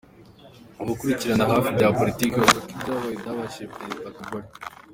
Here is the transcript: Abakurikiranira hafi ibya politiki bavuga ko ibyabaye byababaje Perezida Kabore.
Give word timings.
Abakurikiranira 0.81 1.51
hafi 1.55 1.69
ibya 1.71 1.89
politiki 1.99 2.35
bavuga 2.39 2.61
ko 2.71 2.77
ibyabaye 2.81 3.13
byababaje 3.19 3.63
Perezida 3.75 4.15
Kabore. 4.17 4.47